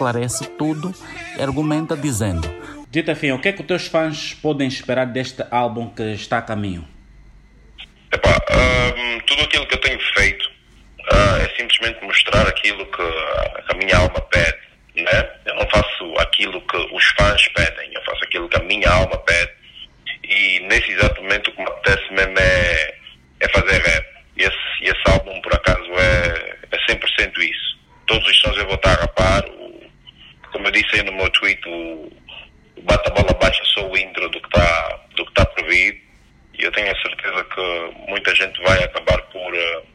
esclarece 0.00 0.46
tudo 0.56 0.94
e 1.36 1.42
argumenta 1.42 1.94
dizendo 1.94 2.48
Dita 2.90 3.14
Finha, 3.14 3.34
o 3.34 3.38
que 3.38 3.48
é 3.48 3.52
que 3.52 3.60
os 3.60 3.66
teus 3.66 3.86
fãs 3.86 4.32
podem 4.34 4.66
esperar 4.66 5.06
deste 5.06 5.44
álbum 5.50 5.90
que 5.90 6.02
está 6.14 6.38
a 6.38 6.42
caminho? 6.42 6.88
Ahm, 8.12 9.20
tudo 9.26 9.42
aquilo 9.42 9.66
que 9.66 9.74
eu 9.74 9.80
tenho 9.80 10.00
feito 10.14 10.50
ah, 11.12 11.38
é 11.38 11.48
simplesmente 11.56 12.02
mostrar 12.02 12.48
aquilo 12.48 12.84
que 12.86 13.02
a, 13.02 13.64
a 13.68 13.74
minha 13.74 13.96
alma 13.96 14.20
pede, 14.22 14.58
né? 14.96 15.30
Eu 15.44 15.54
não 15.54 15.68
faço 15.68 16.14
aquilo 16.18 16.60
que 16.62 16.76
os 16.76 17.04
fãs 17.16 17.46
pedem, 17.48 17.94
eu 17.94 18.02
faço 18.02 18.24
aquilo 18.24 18.48
que 18.48 18.56
a 18.56 18.64
minha 18.64 18.90
alma 18.90 19.18
pede. 19.18 19.52
E 20.24 20.60
nesse 20.60 20.90
exato 20.92 21.22
momento 21.22 21.48
o 21.48 21.52
que 21.52 21.62
me 21.62 21.68
apetece 21.68 22.12
mesmo 22.12 22.38
é, 22.38 22.94
é 23.40 23.48
fazer 23.50 23.80
rap. 23.82 24.06
esse, 24.36 24.82
esse 24.82 25.02
álbum, 25.12 25.40
por 25.42 25.54
acaso, 25.54 25.90
é, 25.92 26.56
é 26.72 26.92
100% 26.92 27.38
isso. 27.38 27.78
Todos 28.06 28.26
os 28.26 28.38
sons 28.40 28.56
eu 28.56 28.66
vou 28.66 28.74
estar 28.74 28.90
a 28.90 29.02
rapar. 29.02 29.44
O, 29.50 29.70
como 30.52 30.66
eu 30.66 30.72
disse 30.72 30.96
aí 30.96 31.02
no 31.04 31.12
meu 31.12 31.30
tweet, 31.30 31.60
o, 31.68 32.12
o 32.76 32.82
Bata 32.82 33.10
Bola 33.10 33.32
Baixa 33.40 33.62
só 33.74 33.88
o 33.88 33.96
intro 33.96 34.28
do 34.28 34.40
que 34.40 34.46
está 34.46 35.00
do 35.16 35.24
que 35.26 35.32
tá 35.32 35.46
por 35.46 35.64
vir. 35.68 36.02
E 36.58 36.64
eu 36.64 36.72
tenho 36.72 36.90
a 36.90 37.00
certeza 37.00 37.44
que 37.44 38.10
muita 38.10 38.34
gente 38.34 38.60
vai 38.62 38.82
acabar 38.82 39.22
por 39.22 39.54
uh, 39.54 39.86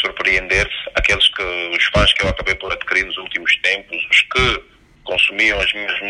surpreender-se. 0.00 0.90
Aqueles 0.94 1.28
que, 1.28 1.42
os 1.76 1.84
fãs 1.86 2.12
que 2.12 2.24
eu 2.24 2.30
acabei 2.30 2.54
por 2.54 2.72
adquirir 2.72 3.04
nos 3.04 3.16
últimos 3.18 3.54
tempos, 3.58 3.96
os 4.10 4.22
que 4.22 4.62
consumiam 5.04 5.60
as 5.60 5.72
minhas 5.74 6.00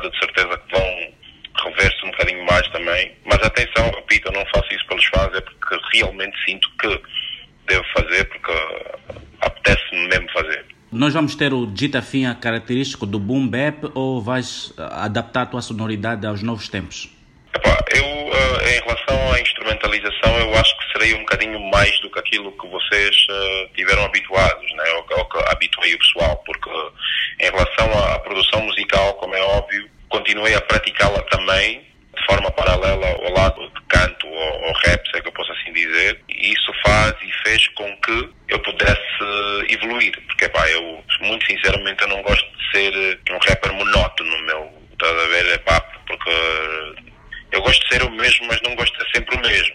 de 0.00 0.18
certeza 0.18 0.58
que 0.58 0.78
vão 0.78 1.12
rever-se 1.64 2.06
um 2.06 2.10
bocadinho 2.10 2.44
mais 2.46 2.66
também. 2.68 3.12
Mas 3.24 3.38
atenção, 3.42 3.90
repito, 3.90 4.28
eu 4.28 4.32
não 4.32 4.44
faço 4.54 4.74
isso 4.74 4.86
pelos 4.86 5.04
fãs, 5.06 5.34
é 5.34 5.40
porque 5.40 5.78
realmente 5.92 6.36
sinto 6.44 6.68
que 6.80 7.00
devo 7.66 7.84
fazer, 7.96 8.24
porque 8.24 8.52
apetece-me 9.40 10.08
mesmo 10.08 10.30
fazer. 10.32 10.64
Nós 10.90 11.14
vamos 11.14 11.34
ter 11.34 11.54
o 11.54 11.70
Gitafinha 11.74 12.34
característico 12.34 13.06
do 13.06 13.18
boom 13.18 13.48
bap 13.48 13.90
ou 13.94 14.20
vais 14.20 14.74
ah, 14.76 15.06
adaptar 15.06 15.42
a 15.42 15.46
tua 15.46 15.62
sonoridade 15.62 16.26
aos 16.26 16.42
novos 16.42 16.68
tempos? 16.68 17.08
Epá, 17.54 17.78
eu, 17.94 18.04
uh, 18.04 18.68
em 18.68 18.80
relação 18.80 19.32
à 19.32 19.40
instrumentalização, 19.40 20.38
eu 20.38 20.54
acho 20.54 20.76
que 20.78 20.92
serei 20.92 21.14
um 21.14 21.20
bocadinho 21.20 21.58
mais 21.70 21.98
do 22.00 22.10
que 22.10 22.18
aquilo 22.18 22.52
que 22.52 22.66
vocês 22.66 23.16
uh, 23.30 23.74
tiveram 23.74 24.04
habituados, 24.04 24.70
né? 24.74 24.84
ou, 24.96 25.18
ou 25.18 25.24
que 25.26 25.38
habituei 25.50 25.94
o 25.94 25.98
pessoal, 25.98 26.36
porque 26.44 26.61
em 27.42 27.50
relação 27.50 28.14
à 28.14 28.18
produção 28.20 28.62
musical, 28.62 29.14
como 29.14 29.34
é 29.34 29.42
óbvio, 29.42 29.90
continuei 30.08 30.54
a 30.54 30.60
praticá-la 30.60 31.20
também 31.24 31.84
de 32.14 32.26
forma 32.26 32.50
paralela 32.52 33.06
ao 33.08 33.32
lado 33.32 33.68
de 33.70 33.80
canto 33.88 34.28
ou, 34.28 34.62
ou 34.62 34.72
rap, 34.84 35.04
se 35.10 35.18
é 35.18 35.20
que 35.20 35.28
eu 35.28 35.32
posso 35.32 35.50
assim 35.52 35.72
dizer, 35.72 36.20
e 36.28 36.52
isso 36.52 36.72
faz 36.84 37.14
e 37.22 37.32
fez 37.42 37.66
com 37.68 37.96
que 37.96 38.30
eu 38.48 38.58
pudesse 38.60 39.02
evoluir, 39.70 40.12
porque 40.26 40.48
pá, 40.50 40.68
eu, 40.70 41.02
muito 41.22 41.44
sinceramente, 41.46 42.02
eu 42.02 42.08
não 42.08 42.22
gosto 42.22 42.46
de 42.56 42.70
ser 42.70 43.20
um 43.30 43.38
rapper 43.38 43.72
monótono, 43.72 44.42
meu, 44.42 44.72
estás 44.92 45.12
a 45.12 45.26
ver, 45.28 45.54
epá, 45.54 45.80
porque 46.06 46.30
eu 47.50 47.62
gosto 47.62 47.82
de 47.82 47.94
ser 47.94 48.02
o 48.04 48.10
mesmo, 48.10 48.46
mas 48.46 48.60
não 48.62 48.76
gosto 48.76 48.92
de 48.92 49.04
ser 49.04 49.16
sempre 49.16 49.36
o 49.36 49.40
mesmo, 49.40 49.74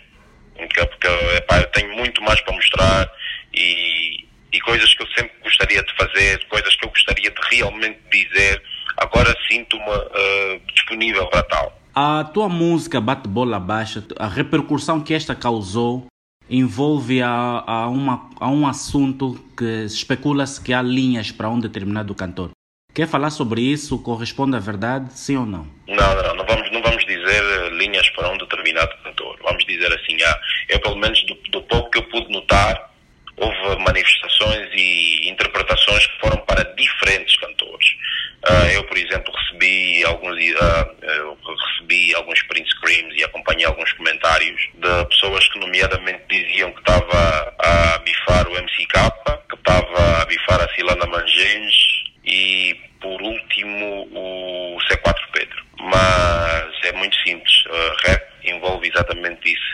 porque, 0.55 0.85
porque 0.85 1.07
epá, 1.37 1.57
eu 1.57 1.67
tenho 1.67 1.93
muito 1.95 2.21
mais 2.21 2.39
para 2.41 2.53
mostrar 2.53 3.11
e, 3.53 4.25
e 4.53 4.59
coisas 4.61 4.93
que 4.93 5.03
eu 5.03 5.07
sempre 5.07 5.33
gostaria 5.43 5.83
de 5.83 5.93
fazer, 5.95 6.45
coisas 6.47 6.75
que 6.75 6.85
eu 6.85 6.89
gostaria 6.89 7.31
de 7.31 7.55
realmente 7.55 7.99
dizer, 8.11 8.61
agora 8.97 9.33
sinto-me 9.49 9.89
uh, 9.89 10.61
disponível 10.73 11.27
para 11.27 11.43
tal. 11.43 11.77
A 11.95 12.23
tua 12.25 12.46
música 12.57 12.99
Bate 12.99 13.27
Bola 13.27 13.59
Baixa, 13.59 14.03
a 14.17 14.27
repercussão 14.27 14.99
que 14.99 15.13
esta 15.13 15.35
causou 15.35 16.07
envolve 16.49 17.21
a, 17.21 17.63
a, 17.65 17.87
uma, 17.87 18.29
a 18.39 18.49
um 18.49 18.65
assunto 18.65 19.39
que 19.55 19.85
especula-se 19.85 20.59
que 20.59 20.73
há 20.73 20.81
linhas 20.81 21.31
para 21.31 21.49
um 21.49 21.59
determinado 21.59 22.15
cantor. 22.15 22.49
Quer 22.95 23.07
falar 23.07 23.29
sobre 23.29 23.61
isso? 23.61 23.99
Corresponde 23.99 24.55
à 24.55 24.59
verdade, 24.59 25.13
sim 25.13 25.37
ou 25.37 25.45
não? 25.45 25.67
Não, 25.87 26.23
não, 26.23 26.35
não 26.35 26.45
vamos, 26.47 26.71
não 26.71 26.81
vamos 26.81 27.05
dizer 27.05 27.43
eh, 27.43 27.69
linhas 27.77 28.09
para 28.09 28.31
um 28.31 28.37
determinado 28.39 28.89
cantor. 29.03 29.37
Vamos 29.43 29.63
dizer 29.65 29.93
assim, 29.93 30.17
ah, 30.23 30.39
eu 30.69 30.79
pelo 30.79 30.95
menos 30.95 31.23
do, 31.27 31.35
do 31.51 31.61
pouco 31.61 31.91
que 31.91 31.99
eu 31.99 32.03
pude 32.09 32.31
notar, 32.31 32.91
houve 33.37 33.83
manifestações 33.83 34.67
e 34.73 35.29
interpretações 35.29 36.07
que 36.07 36.19
foram 36.19 36.37
para 36.45 36.63
diferentes 36.75 37.37
cantores. 37.37 37.87
Uh, 38.47 38.71
eu, 38.73 38.83
por 38.85 38.97
exemplo, 38.97 39.33
recebi 39.33 40.03
alguns, 40.05 40.35
uh, 40.35 41.37
recebi 41.79 42.15
alguns 42.15 42.41
print 42.43 42.69
screens 42.69 43.13
e 43.15 43.23
acompanhei 43.23 43.65
alguns 43.65 43.91
comentários 43.93 44.59
de 44.75 45.05
pessoas 45.09 45.47
que, 45.49 45.59
nomeadamente, 45.59 46.23
diziam 46.29 46.71
que 46.71 46.79
estava 46.79 47.55
a 47.59 47.97
bifar 47.99 48.47
o 48.47 48.51
MCK, 48.51 48.93
que 49.49 49.55
estava 49.55 50.21
a 50.21 50.25
bifar 50.25 50.61
a 50.61 50.75
Silana 50.75 51.05
Mangens 51.07 51.75
e, 52.25 52.75
por 53.01 53.21
último, 53.21 54.07
o 54.13 54.77
C4 54.89 55.15
Pedro. 55.33 55.65
Mas 55.79 56.85
é 56.85 56.91
muito 56.93 57.15
simples. 57.23 57.65
Uh, 57.65 57.95
rap 58.05 58.27
envolve 58.45 58.87
exatamente 58.87 59.51
isso, 59.51 59.66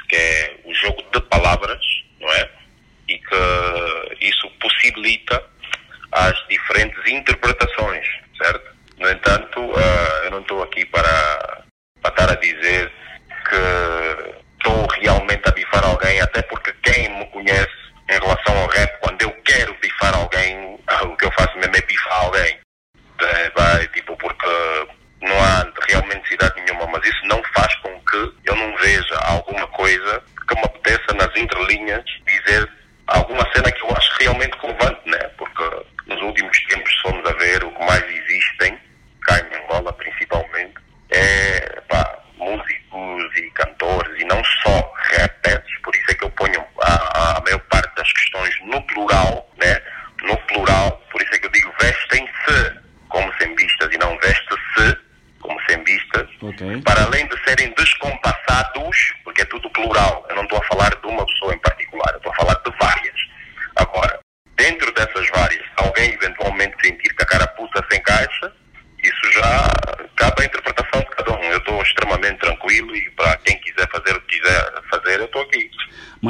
veja 28.77 29.15
alguma 29.25 29.67
coisa 29.67 30.23
que 30.47 30.55
me 30.55 30.65
apeteça 30.65 31.13
nas 31.15 31.35
entrelinhas 31.35 32.03
dizer 32.25 32.69
alguma 33.07 33.45
cena 33.53 33.71
que 33.71 33.83
eu 33.83 33.95
acho 33.95 34.11
realmente 34.19 34.57
relevante, 34.61 35.01
né? 35.05 35.19
Porque 35.37 35.63
nos 36.07 36.21
últimos 36.21 36.57
tempos, 36.65 36.91
se 36.93 37.01
formos 37.01 37.29
a 37.29 37.33
ver, 37.33 37.63
o 37.63 37.71
que 37.71 37.85
mais 37.85 38.03
existem, 38.03 38.77
cá 39.21 39.39
em 39.39 39.63
Angola 39.63 39.93
principalmente, 39.93 40.22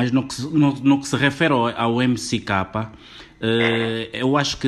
Mas 0.04 0.12
no 0.12 0.28
que, 0.28 0.34
se- 0.34 0.48
no, 0.54 0.74
no 0.74 1.00
que 1.00 1.08
se 1.08 1.16
refere 1.16 1.54
ao, 1.54 1.70
ao 1.70 2.02
MCK, 2.02 2.50
eh, 3.42 4.10
eu 4.12 4.36
acho 4.36 4.58
que 4.58 4.68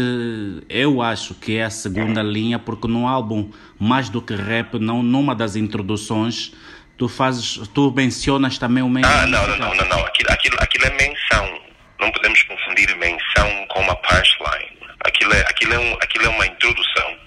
eu 0.69 1.01
acho 1.01 1.35
que 1.35 1.57
é 1.57 1.65
a 1.65 1.69
segunda 1.69 2.23
linha, 2.23 2.57
porque 2.57 2.87
no 2.87 3.05
álbum 3.05 3.51
Mais 3.77 4.07
do 4.07 4.21
que 4.21 4.33
Rap, 4.33 4.75
não, 4.79 5.03
numa 5.03 5.35
das 5.35 5.57
introduções, 5.57 6.53
tu 6.97 7.09
fazes, 7.09 7.67
tu 7.73 7.91
mencionas 7.91 8.57
também 8.57 8.81
o 8.81 8.87
mesmo. 8.87 9.11
Ah, 9.11 9.27
não, 9.27 9.45
não, 9.45 9.57
não, 9.57 9.75
não, 9.75 9.85
não. 9.89 10.05
Aquilo, 10.05 10.31
aquilo, 10.31 10.55
aquilo 10.61 10.85
é 10.85 10.91
menção. 10.91 11.59
Não 11.99 12.09
podemos 12.11 12.41
confundir 12.43 12.95
menção 12.95 13.65
com 13.67 13.81
uma 13.81 13.95
punchline. 13.97 14.79
Aquilo 15.05 15.33
é, 15.33 15.41
aquilo 15.41 15.73
é, 15.73 15.79
um, 15.79 15.93
aquilo 15.95 16.25
é 16.27 16.29
uma 16.29 16.47
introdução 16.47 17.17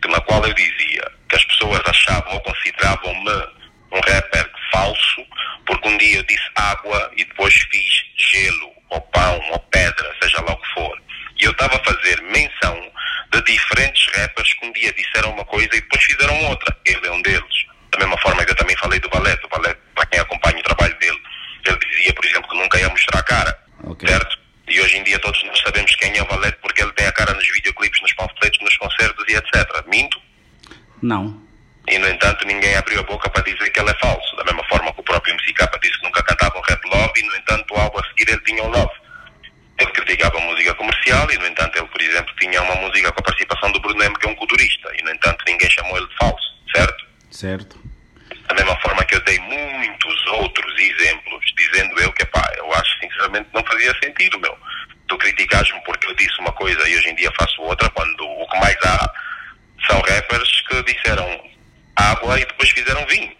que, 0.00 0.08
na 0.08 0.20
qual 0.22 0.42
eu 0.46 0.54
dizia 0.54 1.12
que 1.28 1.36
as 1.36 1.44
pessoas 1.44 1.82
achavam 1.86 2.32
ou 2.32 2.40
consideravam-me 2.40 3.30
um 3.92 4.00
rapper 4.00 4.50
falso 4.72 5.20
porque 5.66 5.88
um 5.88 5.96
dia 5.98 6.16
eu 6.16 6.22
disse 6.24 6.44
água 6.56 7.10
e 7.16 7.24
depois 7.24 7.54
fiz 7.54 8.02
gelo, 8.16 8.70
ou 8.88 9.00
pão, 9.02 9.40
ou 9.52 9.58
pedra, 9.70 10.12
seja 10.20 10.40
lá 10.42 10.52
o 10.52 10.56
que 10.56 10.68
for. 10.74 11.00
E 11.40 11.44
eu 11.44 11.52
estava 11.52 11.76
a 11.76 11.84
fazer 11.84 12.20
menção 12.22 12.90
de 13.32 13.40
diferentes 13.44 14.04
rappers 14.16 14.52
que 14.54 14.66
um 14.66 14.72
dia 14.72 14.92
disseram 14.92 15.30
uma 15.32 15.44
coisa 15.44 15.68
e 15.72 15.80
depois 15.80 16.02
fizeram 16.02 16.44
outra. 16.46 16.76
Ele 16.84 17.06
é 17.06 17.12
um 17.12 17.22
deles. 17.22 17.64
Da 17.92 17.98
mesma 18.00 18.18
forma 18.18 18.44
que 18.44 18.50
eu 18.50 18.56
também 18.56 18.76
falei 18.78 18.98
do 18.98 19.08
Valete. 19.10 19.46
O 19.46 19.48
Valete, 19.48 19.78
para 19.94 20.06
quem 20.06 20.18
acompanha 20.20 20.58
o 20.58 20.62
trabalho 20.62 20.98
dele, 20.98 21.18
ele 21.66 21.78
dizia, 21.88 22.12
por 22.14 22.24
exemplo, 22.24 22.50
que 22.50 22.56
nunca 22.58 22.78
ia 22.80 22.88
mostrar 22.88 23.20
a 23.20 23.22
cara. 23.22 23.58
Certo? 24.08 24.38
E 24.68 24.80
hoje 24.80 24.96
em 24.98 25.04
dia 25.04 25.18
todos 25.20 25.40
nós 25.44 25.58
sabemos 25.60 25.94
quem 25.96 26.16
é 26.16 26.22
o 26.22 26.26
Valete 26.26 26.58
porque 26.60 26.82
ele 26.82 26.92
tem 26.92 27.06
a 27.06 27.12
cara 27.12 27.32
nos 27.34 27.48
videoclipes, 27.48 28.00
nos 28.02 28.12
panfletos, 28.14 28.58
nos 28.60 28.76
concertos 28.76 29.24
e 29.28 29.36
etc. 29.36 29.84
Minto? 29.86 30.18
Não. 31.00 31.40
E, 31.88 31.98
no 31.98 32.06
entanto, 32.08 32.46
ninguém 32.46 32.76
abriu 32.76 33.00
a 33.00 33.02
boca 33.02 33.28
para 33.30 33.42
dizer 33.42 33.69
que 33.80 33.84
ele 33.84 33.90
é 33.90 33.98
falso. 33.98 34.36
Da 34.36 34.44
mesma 34.44 34.64
forma 34.64 34.92
que 34.92 35.00
o 35.00 35.02
próprio 35.02 35.34
MCK 35.34 35.80
disse 35.82 35.98
que 35.98 36.04
nunca 36.04 36.22
cantava 36.22 36.58
um 36.58 36.62
rap 36.62 36.80
love 36.84 37.12
e, 37.16 37.22
no 37.22 37.36
entanto, 37.36 37.74
o 37.74 37.78
álbum 37.78 37.98
a 37.98 38.04
seguir 38.08 38.30
ele 38.30 38.40
tinha 38.42 38.62
um 38.62 38.68
love. 38.68 38.92
Ele 39.78 39.90
criticava 39.92 40.36
a 40.36 40.40
música 40.42 40.74
comercial 40.74 41.30
e, 41.30 41.38
no 41.38 41.46
entanto, 41.46 41.78
ele, 41.78 41.88
por 41.88 42.02
exemplo, 42.02 42.34
tinha 42.38 42.62
uma 42.62 42.74
música 42.76 43.10
com 43.12 43.20
a 43.20 43.24
participação 43.24 43.72
do 43.72 43.80
Bruno 43.80 44.02
M, 44.02 44.14
que 44.18 44.28
é 44.28 44.30
um 44.30 44.34
culturista. 44.34 44.90
E, 44.98 45.02
no 45.02 45.10
entanto, 45.10 45.42
ninguém 45.46 45.70
chamou 45.70 45.96
ele 45.96 46.06
de 46.06 46.16
falso. 46.16 46.60
Certo? 46.74 47.06
Certo. 47.30 47.80
Da 48.48 48.54
mesma 48.54 48.78
forma 48.80 49.04
que 49.04 49.14
eu 49.14 49.20
dei 49.24 49.38
muitos 49.38 50.26
outros 50.26 50.78
exemplos, 50.78 51.44
dizendo 51.56 51.98
eu 52.00 52.12
que, 52.12 52.24
pá, 52.26 52.52
eu 52.58 52.72
acho 52.74 52.98
sinceramente 53.00 53.48
não 53.54 53.64
fazia 53.64 53.94
sentido, 54.02 54.38
meu. 54.40 54.56
Tu 55.08 55.16
criticares-me 55.16 55.80
porque 55.84 56.06
eu 56.06 56.14
disse 56.14 56.38
uma 56.40 56.52
coisa 56.52 56.88
e 56.88 56.96
hoje 56.96 57.08
em 57.08 57.14
dia 57.14 57.32
faço 57.40 57.62
outra, 57.62 57.88
quando 57.90 58.24
o 58.24 58.48
que 58.48 58.58
mais 58.58 58.76
há 58.84 59.10
são 59.88 60.00
rappers 60.02 60.60
que 60.68 60.82
disseram 60.82 61.40
água 61.96 62.38
e 62.38 62.44
depois 62.44 62.70
fizeram 62.70 63.06
vinho. 63.06 63.39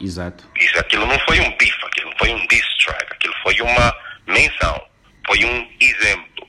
Exato. 0.00 0.44
Isso, 0.56 0.78
aquilo 0.78 1.06
não 1.06 1.18
foi 1.20 1.40
um 1.40 1.56
beef, 1.56 1.76
aquilo 1.84 2.12
foi 2.18 2.32
um 2.32 2.46
diss 2.46 2.66
track, 2.84 3.12
aquilo 3.12 3.34
foi 3.42 3.60
uma 3.60 3.94
menção, 4.26 4.80
foi 5.26 5.44
um 5.44 5.68
exemplo, 5.80 6.48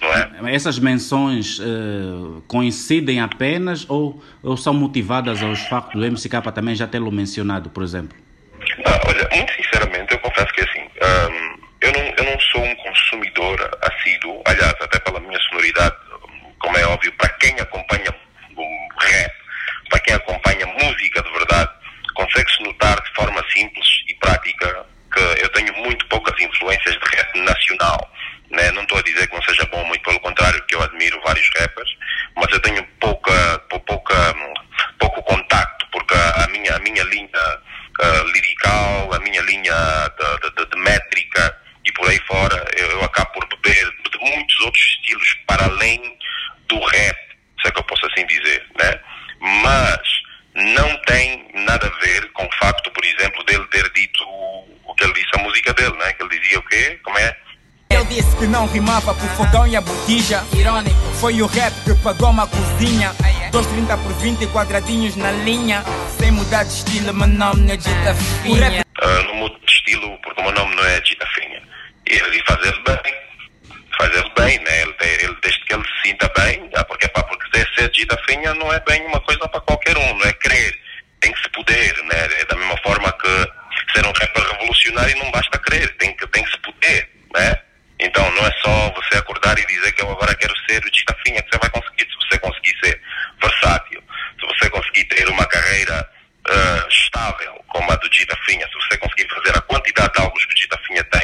não 0.00 0.48
é? 0.48 0.54
Essas 0.54 0.78
menções 0.78 1.60
eh, 1.60 2.40
coincidem 2.48 3.20
apenas 3.20 3.88
ou, 3.88 4.22
ou 4.42 4.56
são 4.56 4.72
motivadas 4.72 5.42
aos 5.42 5.60
factos 5.68 6.00
do 6.00 6.06
MCK 6.10 6.52
também 6.54 6.74
já 6.74 6.86
tê-lo 6.86 7.12
mencionado, 7.12 7.70
por 7.70 7.82
exemplo? 7.82 8.16
Ah, 8.86 9.00
olha, 9.06 9.28
muito 9.34 9.52
sinceramente, 9.52 10.12
eu 10.12 10.18
confesso 10.20 10.52
que 10.54 10.62
assim, 10.62 10.80
ahm, 11.02 11.56
eu, 11.82 11.92
não, 11.92 12.02
eu 12.02 12.24
não 12.24 12.40
sou 12.40 12.62
um 12.64 12.74
consumidor 12.76 13.78
assíduo, 13.82 14.42
aliás, 14.46 14.74
até 14.80 14.98
pela 15.00 15.20
minha 15.20 15.38
sonoridade, 15.40 15.94
como 16.58 16.76
é 16.78 16.86
óbvio, 16.86 17.12
para 17.18 17.28
quem 17.30 17.54
acompanha 17.60 18.14
o 18.56 18.88
rap, 19.00 19.32
para 19.90 20.00
quem 20.00 20.14
acompanha 20.14 20.66
consegue-se 22.20 22.62
notar 22.62 23.00
de 23.02 23.10
forma 23.14 23.42
simples 23.50 23.88
e 24.08 24.14
prática 24.16 24.86
que 25.12 25.42
eu 25.42 25.48
tenho 25.50 25.74
muito 25.78 26.06
poucas 26.06 26.38
influências 26.40 26.94
de 26.94 27.16
rap 27.16 27.38
nacional. 27.40 28.12
Né? 28.50 28.70
Não 28.72 28.82
estou 28.82 28.98
a 28.98 29.02
dizer 29.02 29.26
que 29.28 29.34
não 29.34 29.42
seja 29.42 29.64
bom, 29.66 29.84
muito 29.84 30.02
pelo 30.02 30.20
contrário, 30.20 30.62
que 30.66 30.74
eu 30.74 30.82
admiro 30.82 31.20
vários 31.24 31.48
rappers, 31.58 31.90
fogão 60.10 60.40
a 60.40 60.40
botija. 60.40 60.44
Irônico. 60.54 60.96
Foi 61.20 61.42
o 61.42 61.46
rap 61.46 61.72
que 61.84 61.94
pagou 62.02 62.30
uma 62.30 62.46
cozinha. 62.46 63.12
2,30 63.52 64.02
por 64.02 64.12
20 64.14 64.46
quadradinhos 64.48 65.16
na 65.16 65.30
linha. 65.30 65.84
Sem 66.18 66.30
mudar 66.32 66.64
de 66.64 66.72
estilo, 66.72 67.14
meu 67.14 67.26
nome 67.26 67.62
não 67.62 67.74
é 67.74 67.76
dita 67.76 68.14
finha. 68.42 68.84
ah, 69.00 69.22
no 69.24 69.34
mudo 69.34 69.58
de 69.60 69.72
estilo, 69.72 70.18
porque 70.22 70.40
o 70.40 70.44
meu 70.44 70.52
nome 70.52 70.74
não 70.74 70.84
é 70.84 71.02
Gita 71.04 71.26
Finha. 71.34 71.62
E 72.08 72.14
ele 72.14 72.42
faz 72.46 72.60
ele 72.66 72.82
bem, 72.86 73.14
faz 73.98 74.14
ele 74.14 74.30
bem, 74.36 74.58
né? 74.58 74.82
Ele, 74.82 74.94
ele, 75.22 75.36
desde 75.42 75.64
que 75.64 75.74
ele 75.74 75.84
se 75.84 76.08
sinta 76.08 76.30
bem, 76.36 76.70
ah, 76.74 76.84
porque, 76.84 77.08
pá, 77.08 77.22
porque 77.22 77.58
ser, 77.58 77.68
ser 77.74 77.90
Gita 77.94 78.18
Finha 78.28 78.52
não 78.54 78.72
é 78.72 78.80
bem 78.80 79.06
uma 79.06 79.20
coisa 79.20 79.48
para 79.48 79.60
qualquer 79.60 79.96
um, 79.96 80.18
não 80.18 80.26
é 80.26 80.32
querer. 80.34 80.78
Tem 81.20 81.32
que 81.32 81.42
se 81.42 81.50
poder, 81.50 81.94
né? 82.04 82.28
É 82.40 82.44
da 82.44 82.56
mesma 82.56 82.76
forma 82.78 83.12
que 83.12 83.92
ser 83.94 84.06
um 84.06 84.12
rapper 84.12 84.42
revolucionário 84.52 85.18
não 85.18 85.30
basta 85.30 85.58
querer, 85.58 85.96
tem 85.96 86.14
que, 86.16 86.26
tem 86.28 86.44
que 86.44 86.50
se 86.50 86.58
poder, 86.58 87.10
né? 87.34 87.58
Então 88.00 88.30
não 88.32 88.46
é 88.46 88.52
só 88.62 88.90
você 88.90 89.18
acordar 89.18 89.58
e 89.58 89.66
dizer 89.66 89.92
que 89.92 90.02
eu 90.02 90.10
agora 90.10 90.34
quero 90.34 90.54
ser 90.66 90.82
o 90.84 90.94
Gita 90.94 91.14
Finha 91.24 91.42
que 91.42 91.50
você 91.50 91.58
vai 91.58 91.70
conseguir. 91.70 92.08
Se 92.10 92.16
você 92.16 92.38
conseguir 92.38 92.74
ser 92.82 93.00
versátil, 93.40 94.02
se 94.40 94.46
você 94.46 94.70
conseguir 94.70 95.04
ter 95.04 95.28
uma 95.28 95.46
carreira 95.46 96.08
ah, 96.48 96.86
estável 96.88 97.62
como 97.68 97.92
a 97.92 97.96
do 97.96 98.12
Gita 98.12 98.36
Finha, 98.46 98.66
se 98.66 98.74
você 98.74 98.96
conseguir 98.98 99.28
fazer 99.28 99.56
a 99.56 99.60
quantidade 99.62 100.12
de 100.14 100.20
álbuns 100.20 100.46
que 100.46 100.54
o 100.54 100.56
Gita 100.56 100.78
Finha 100.86 101.04
tem, 101.04 101.19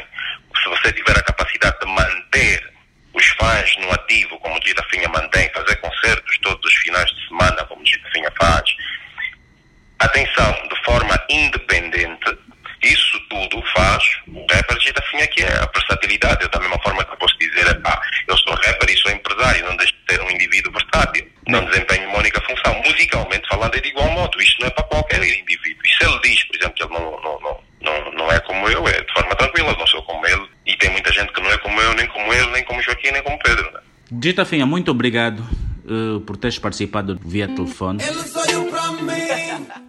Dita 34.26 34.44
Finha, 34.44 34.66
muito 34.66 34.90
obrigado 34.90 35.40
eh, 35.88 36.18
por 36.26 36.36
teres 36.36 36.58
participado 36.58 37.16
via 37.24 37.46
telefone. 37.46 38.00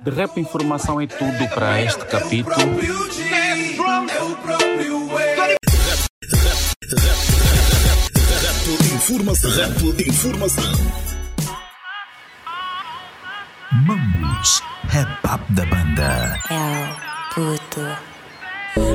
De 0.04 0.12
Rap 0.12 0.40
Informação 0.40 1.02
é 1.02 1.08
tudo 1.08 1.50
para 1.56 1.82
este 1.82 2.06
capítulo. 2.06 2.56
Rap 8.44 8.94
informação. 8.94 9.52
Rap 9.56 9.94
de 9.94 10.08
informação. 10.08 10.74
Mambus, 13.88 14.62
rap 14.90 15.26
up 15.34 15.52
da 15.54 15.66
banda. 15.66 16.40
É 16.52 16.92
o 16.92 17.34
puto. 17.34 18.07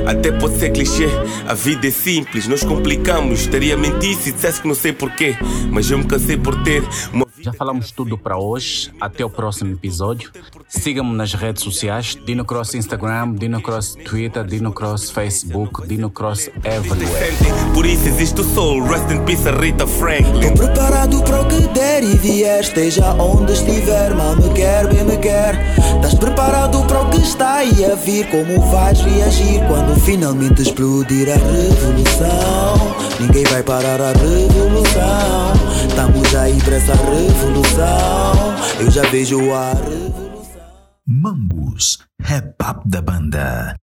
Até 0.05 0.31
pode 0.31 0.57
ser 0.57 0.71
clichê, 0.71 1.07
a 1.47 1.53
vida 1.53 1.87
é 1.87 1.91
simples, 1.91 2.47
nós 2.47 2.63
complicamos. 2.63 3.41
Estaria 3.41 3.75
a 3.75 3.77
mentir 3.77 4.15
se 4.15 4.31
dissesse 4.31 4.61
que 4.61 4.67
não 4.67 4.75
sei 4.75 4.93
porquê, 4.93 5.35
mas 5.69 5.89
eu 5.89 5.97
me 5.97 6.05
cansei 6.05 6.37
por 6.37 6.61
ter 6.63 6.83
uma 7.11 7.22
Já 7.43 7.51
falamos 7.51 7.91
tudo 7.91 8.17
para 8.17 8.37
hoje. 8.37 8.89
Até 9.01 9.25
o 9.25 9.29
próximo 9.29 9.73
episódio. 9.73 10.31
Siga-me 10.65 11.13
nas 11.13 11.33
redes 11.33 11.61
sociais: 11.61 12.17
Dino 12.25 12.45
Cross 12.45 12.73
Instagram, 12.75 13.33
Dino 13.33 13.61
Cross 13.61 13.97
Twitter, 14.05 14.45
Dino 14.45 14.71
Cross 14.71 15.11
Facebook, 15.11 15.85
Dino 15.85 16.09
Cross 16.09 16.49
everywhere. 16.63 17.33
Por 17.73 17.85
isso 17.85 18.07
existe 18.07 18.39
o 18.39 18.45
soul, 18.45 18.81
rest 18.83 19.11
in 19.11 19.25
peace 19.25 19.45
a 19.45 19.51
Rita 19.51 19.85
Franklin. 19.85 20.53
Tô 20.53 20.67
preparado 20.67 21.21
para 21.23 21.41
o 21.41 21.47
que 21.49 21.67
der 21.73 22.01
e 22.01 22.15
vier, 22.15 22.61
esteja 22.61 23.13
onde 23.15 23.51
estiver, 23.51 24.15
mal 24.15 24.37
me 24.37 24.49
quer, 24.53 24.87
bem 24.87 25.03
me 25.03 25.17
quer. 25.17 25.75
Estás 25.95 26.15
preparado 26.15 26.81
para 26.85 27.01
o 27.01 27.09
que 27.09 27.17
está 27.17 27.55
aí 27.55 27.83
a 27.83 27.95
vir, 27.95 28.25
como 28.29 28.61
vais 28.71 29.01
reagir 29.01 29.59
quando 29.67 29.99
finalmente 29.99 30.61
explodir 30.61 31.27
a 31.29 31.35
revolução? 31.35 32.95
Ninguém 33.19 33.43
vai 33.43 33.63
parar 33.63 33.99
a 33.99 34.13
revolução. 34.13 35.72
Estamos 35.93 36.33
aí 36.33 36.59
para 36.63 36.75
essa 36.75 36.95
revolução. 36.95 38.33
Eu 38.79 38.89
já 38.89 39.03
vejo 39.11 39.53
a 39.53 39.73
revolução. 39.73 40.61
Mambus, 41.07 41.99
rap 42.19 42.55
da 42.87 42.99
banda. 42.99 43.75